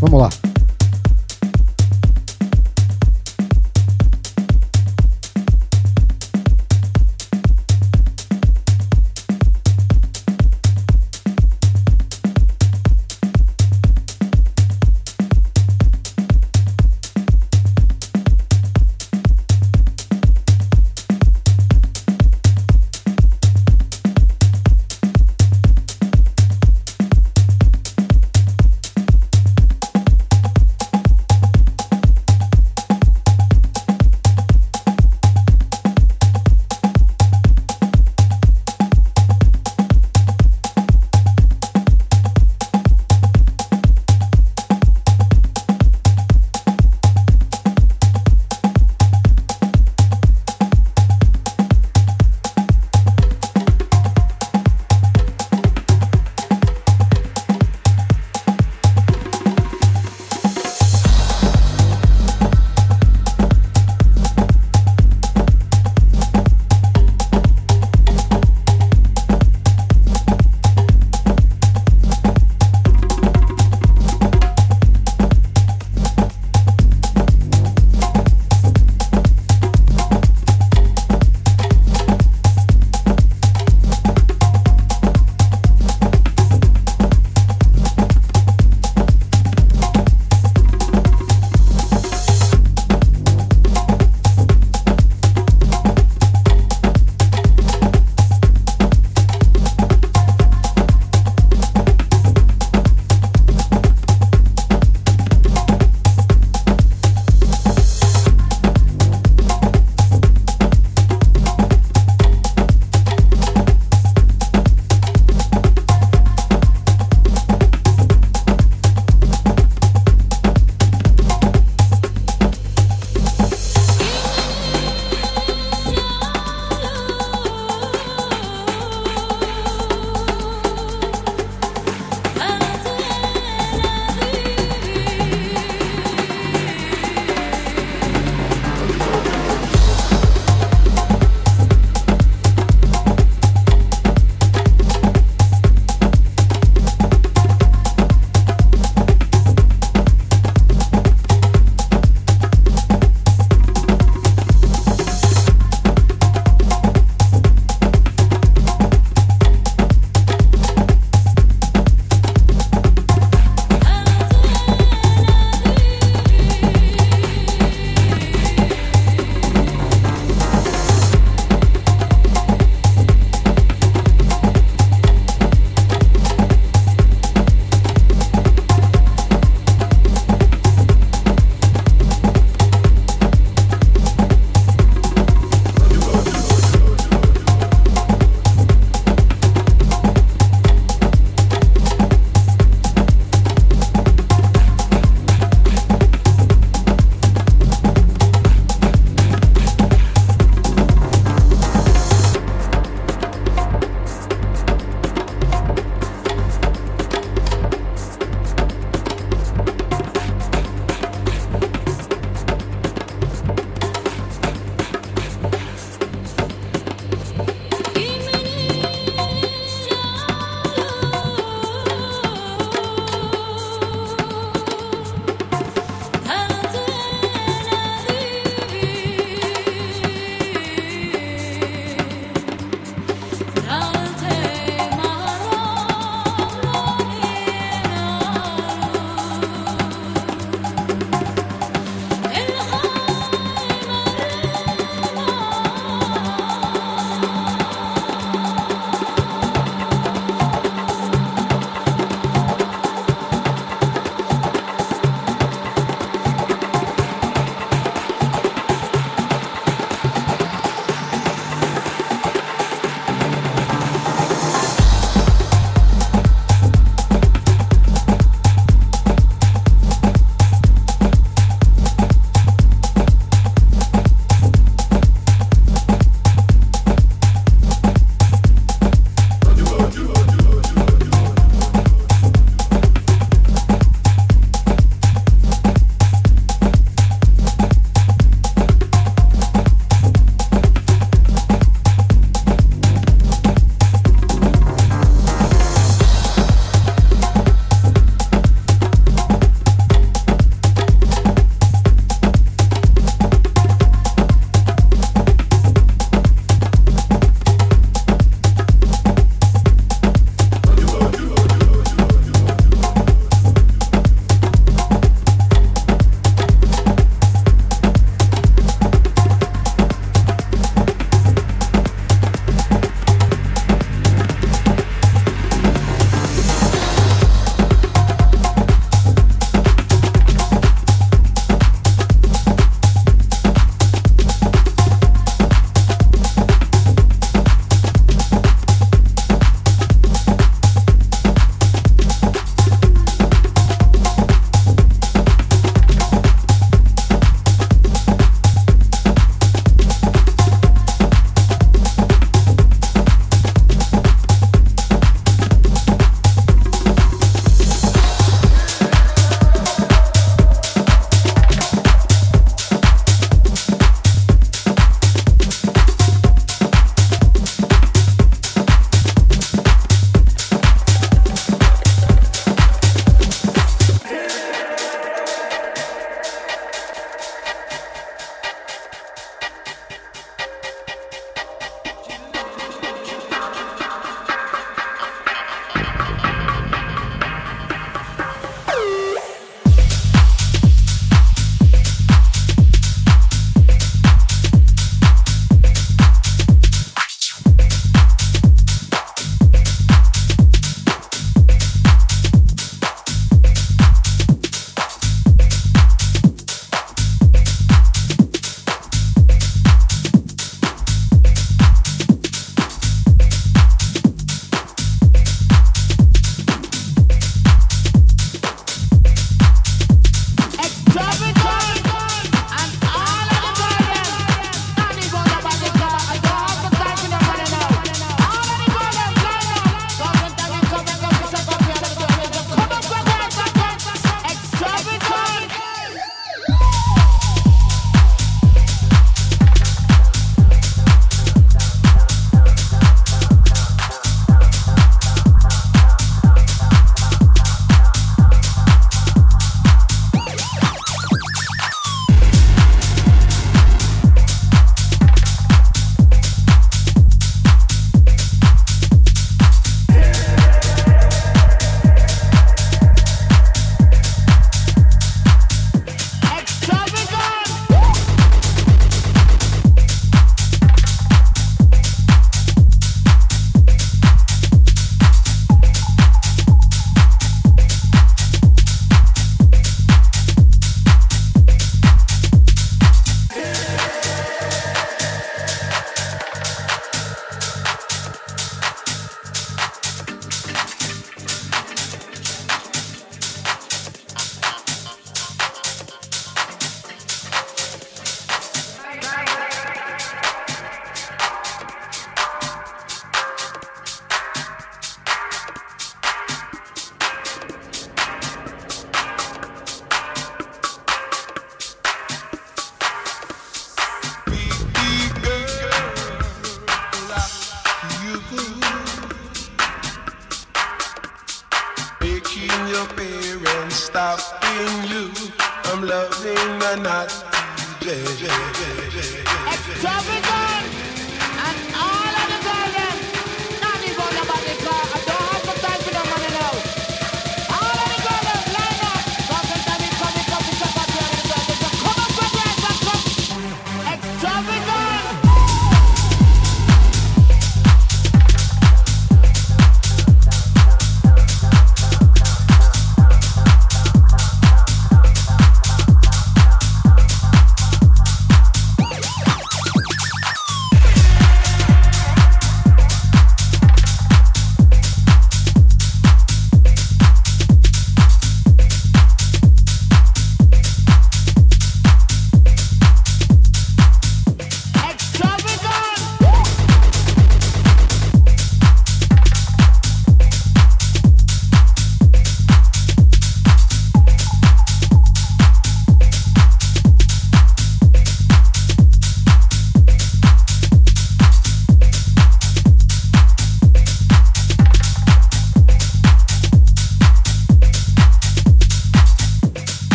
[0.00, 0.47] Vamos lá.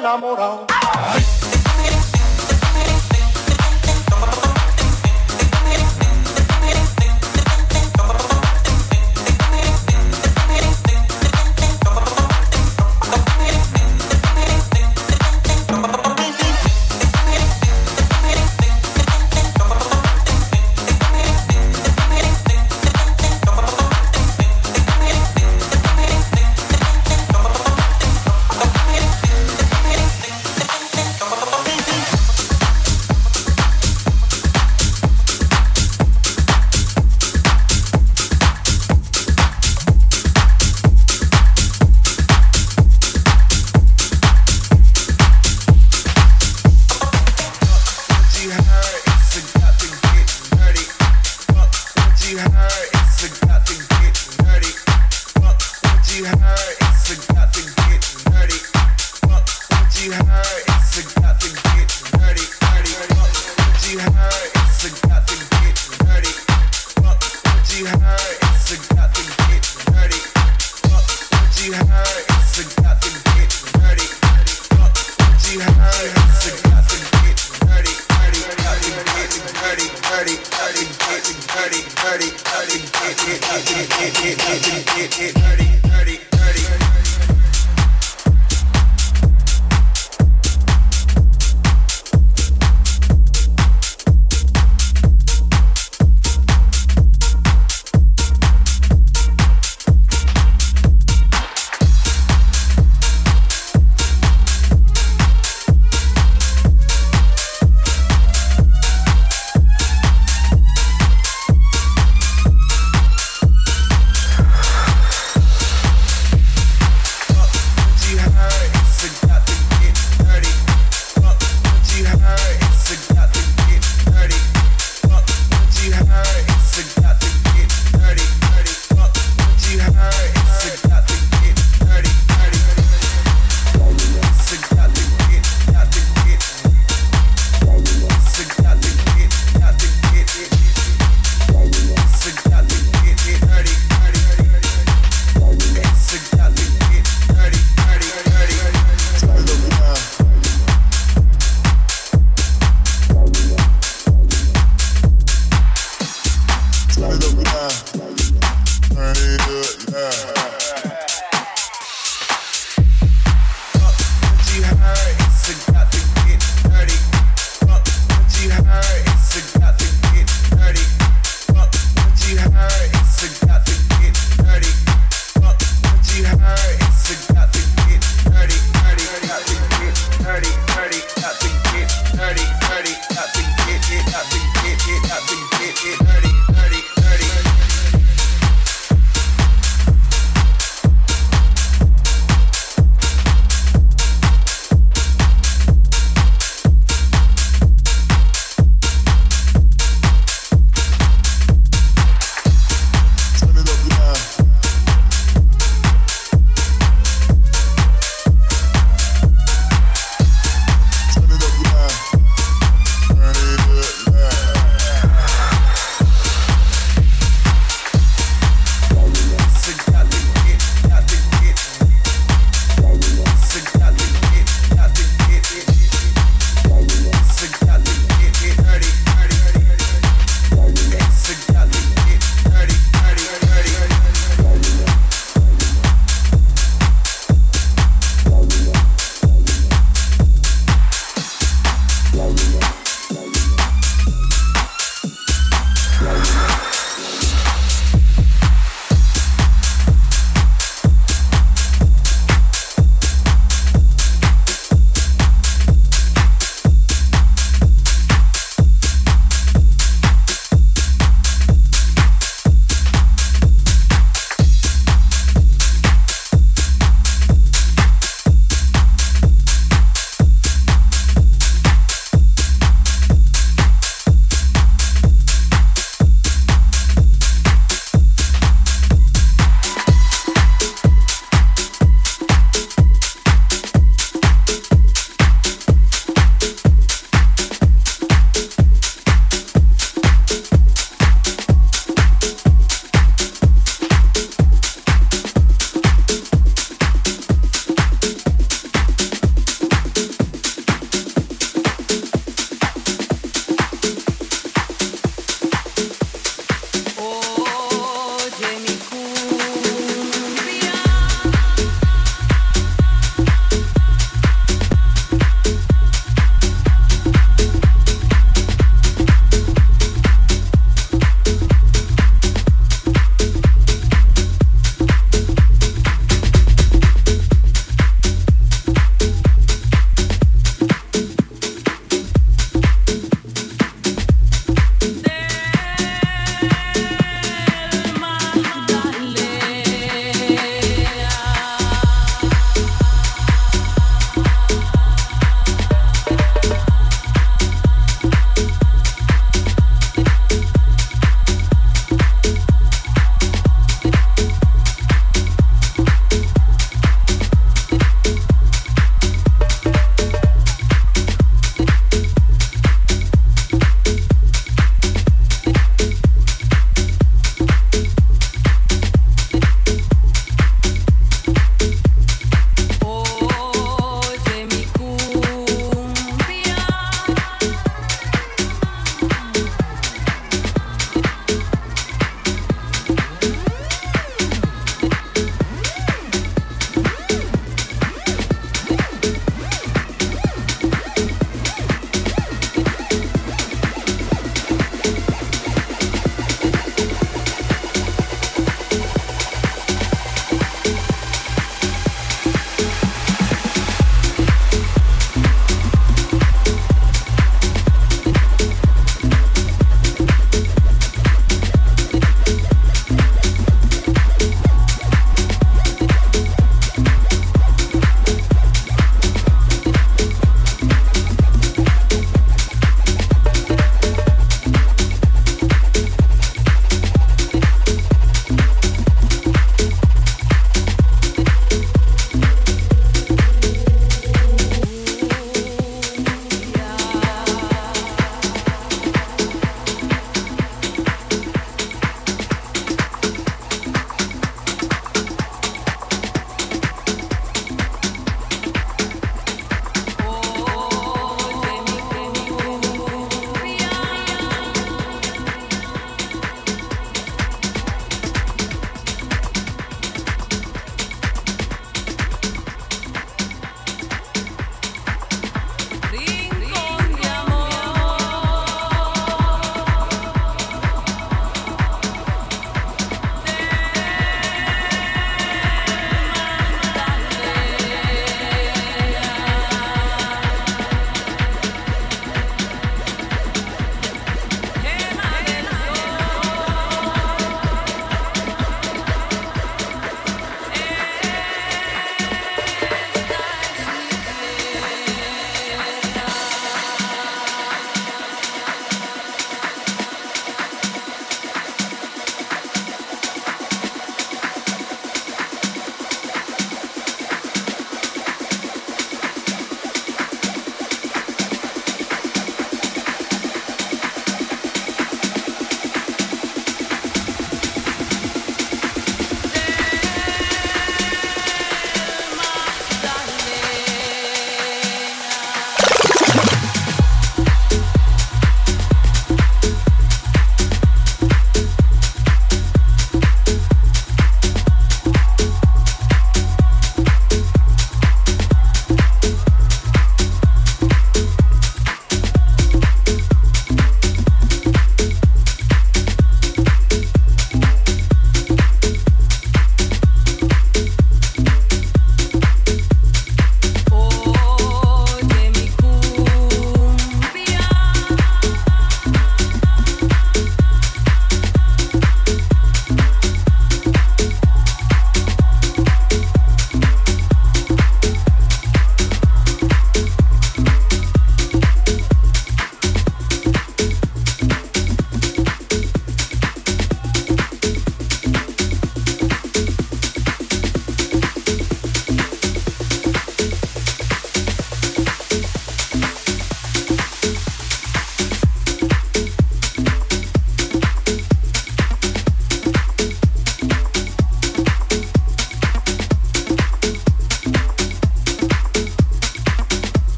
[0.00, 0.87] na moral.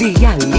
[0.00, 0.49] 力量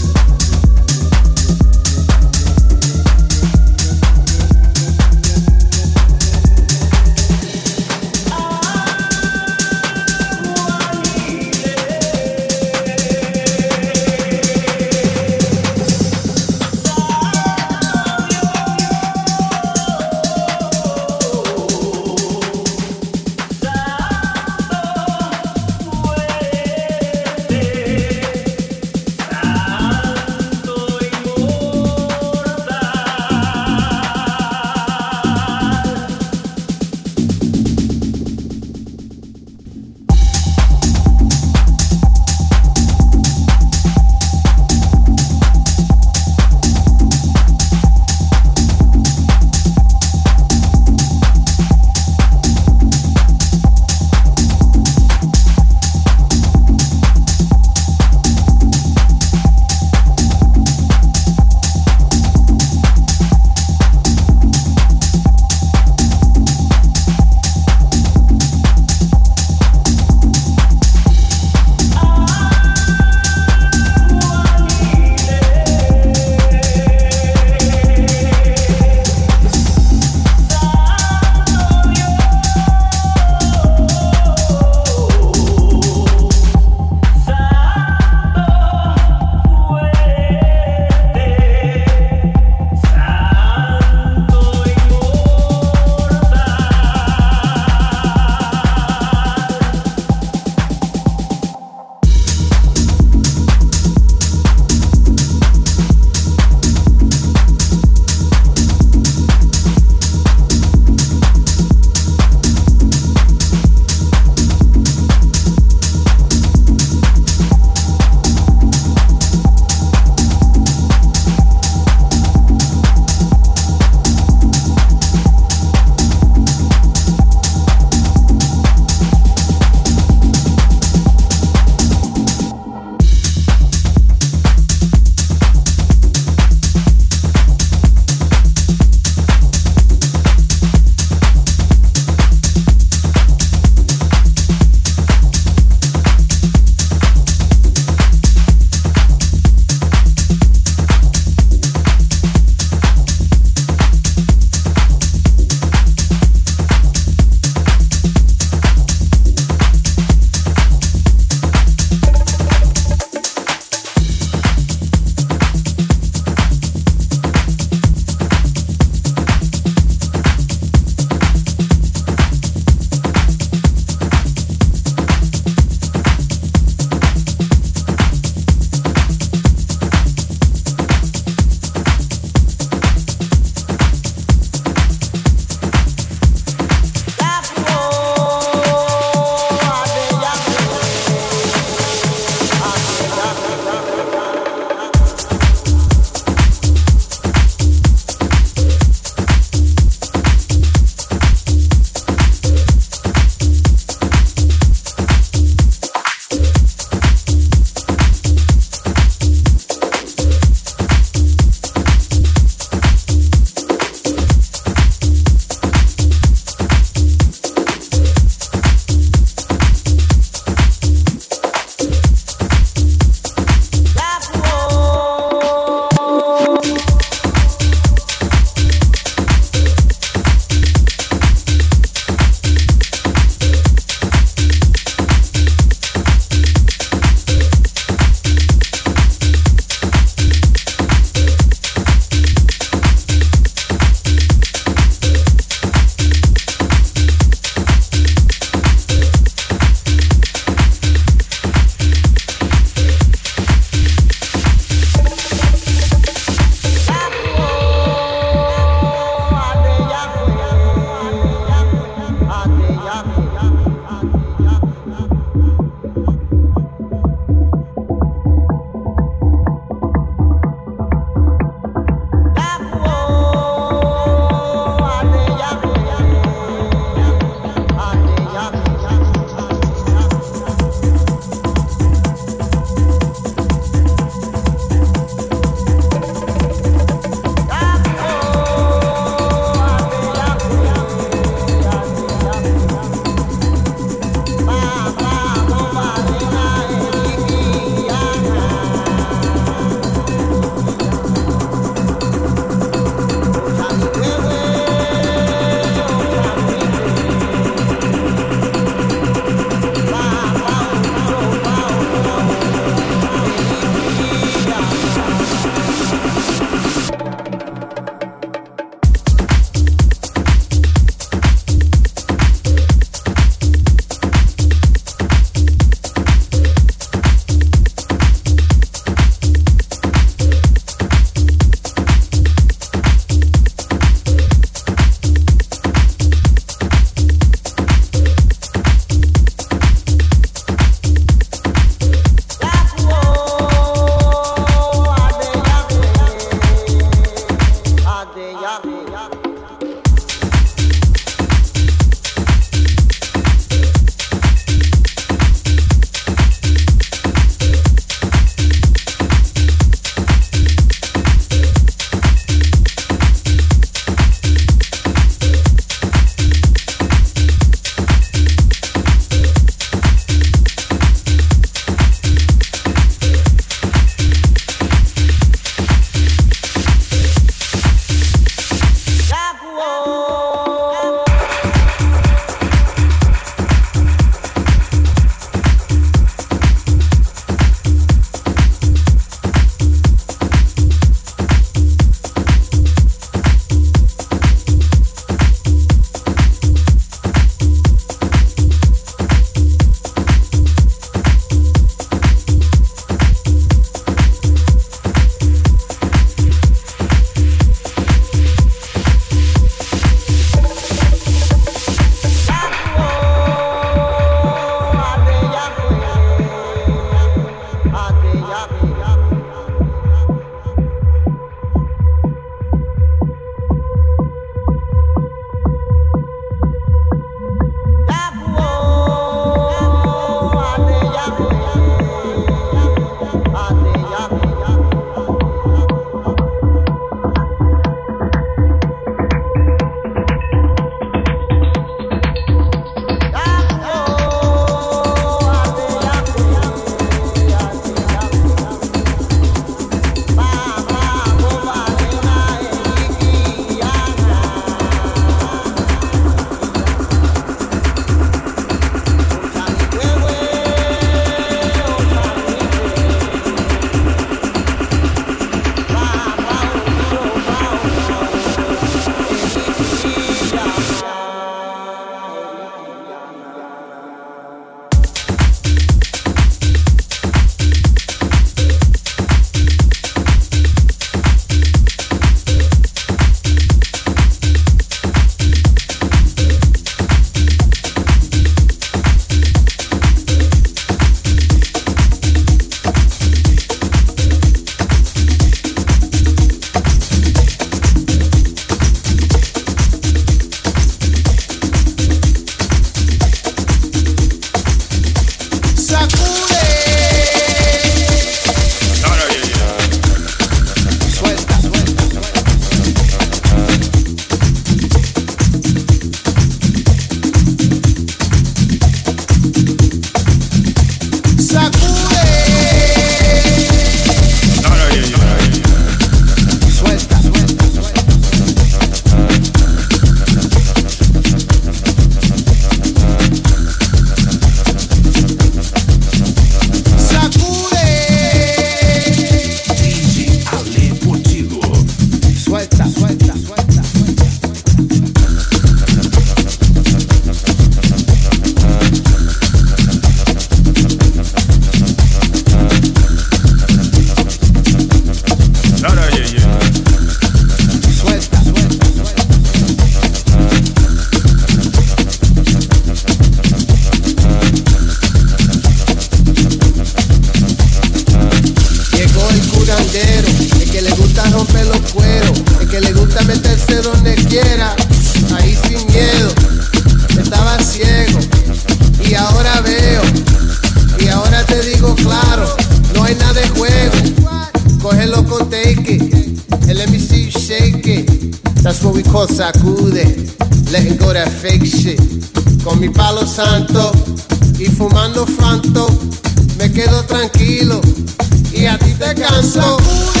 [598.81, 600.00] te canso.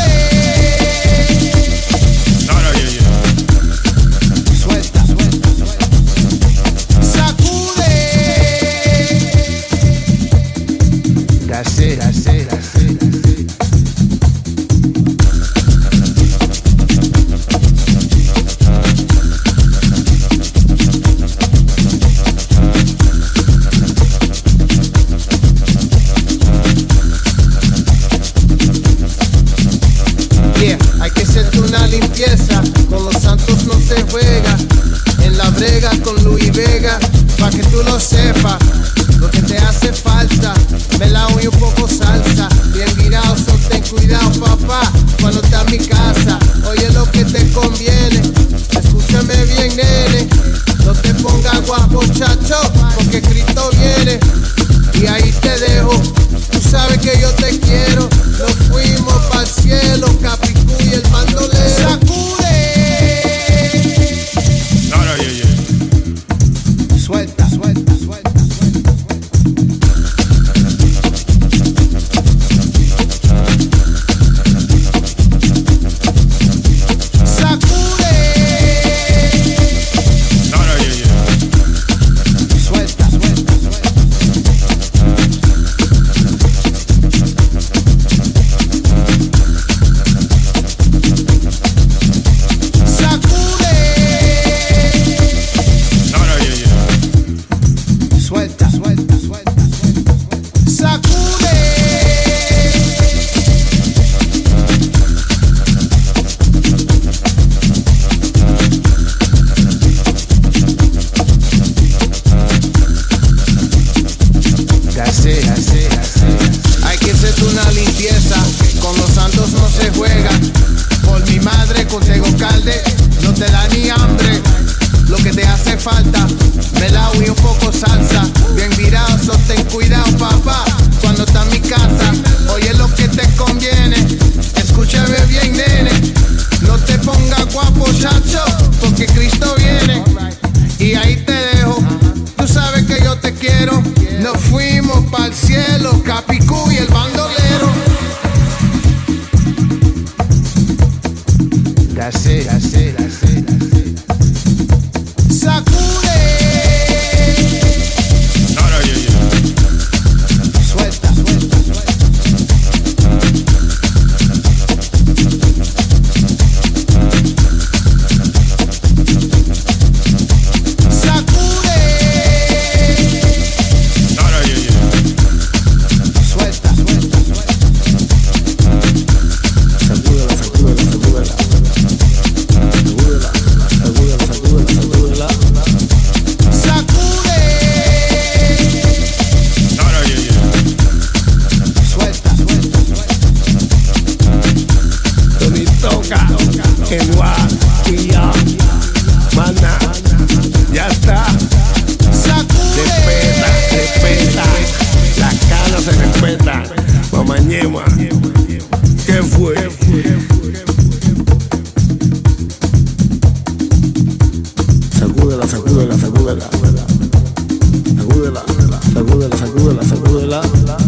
[218.33, 220.80] Sacúdela, sacúdela, sacúdela, sacúdela.